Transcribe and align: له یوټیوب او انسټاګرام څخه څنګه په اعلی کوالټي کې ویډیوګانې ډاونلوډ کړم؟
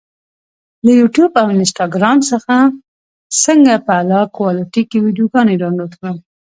له 0.85 0.91
یوټیوب 0.99 1.31
او 1.41 1.47
انسټاګرام 1.55 2.17
څخه 2.31 2.55
څنګه 3.43 3.73
په 3.85 3.91
اعلی 3.97 4.21
کوالټي 4.35 4.83
کې 4.89 4.97
ویډیوګانې 5.05 5.59
ډاونلوډ 5.61 5.91
کړم؟ 5.99 6.17